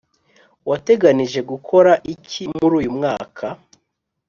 wateganije 0.69 1.39
gukora 1.51 1.91
iki 2.13 2.43
muruyu 2.55 2.91
mwaka 2.97 3.45